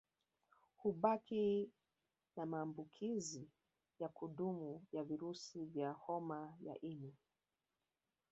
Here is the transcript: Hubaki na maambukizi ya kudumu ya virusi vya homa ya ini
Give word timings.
Hubaki 0.77 1.69
na 2.35 2.45
maambukizi 2.45 3.49
ya 3.99 4.09
kudumu 4.09 4.85
ya 4.91 5.03
virusi 5.03 5.65
vya 5.65 5.91
homa 5.91 6.57
ya 6.61 6.81
ini 6.81 7.15